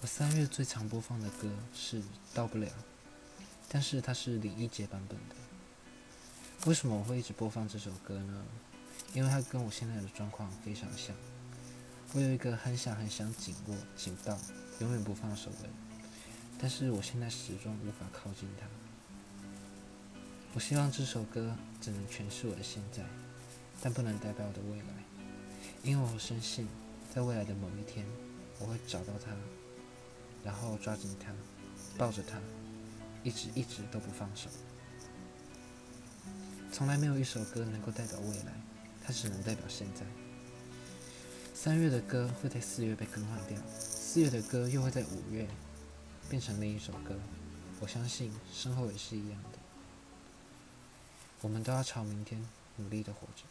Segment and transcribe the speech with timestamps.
[0.00, 2.00] 我三月最常播放的歌是
[2.32, 2.68] 《到不了》，
[3.68, 5.34] 但是它是李一杰版本的。
[6.66, 8.44] 为什么我会一直播放这首歌呢？
[9.12, 11.12] 因为它跟我现在的状况非常像。
[12.12, 14.38] 我有一个很想很想紧握、紧到、
[14.78, 15.72] 永远不放手的人，
[16.60, 18.68] 但是我现在始终无法靠近他。
[20.54, 23.02] 我希望这首歌只能诠释我的现在，
[23.82, 24.86] 但不能代表我的未来，
[25.82, 26.68] 因为我深信，
[27.12, 28.06] 在未来的某一天，
[28.60, 29.32] 我会找到他。
[30.44, 31.32] 然后抓紧他，
[31.96, 32.38] 抱着他，
[33.22, 34.48] 一直一直都不放手。
[36.72, 38.52] 从来没有一首歌能够代表未来，
[39.04, 40.02] 它只能代表现在。
[41.54, 45.48] 三月的歌会在四月被更换掉，四月的歌又会在五月
[46.28, 47.18] 变成另一首歌。
[47.80, 49.58] 我相信身后也是一样的。
[51.40, 52.44] 我们都要朝明天
[52.76, 53.44] 努力的活着。